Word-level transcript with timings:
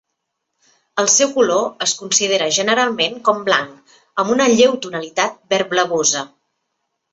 El 1.03 1.09
seu 1.15 1.33
color 1.35 1.67
es 1.87 1.93
considera 1.99 2.47
generalment 2.57 3.21
com 3.29 3.45
blanc 3.51 3.95
amb 4.25 4.35
una 4.39 4.51
lleu 4.55 4.77
tonalitat 4.89 5.39
verd-blavosa. 5.55 6.27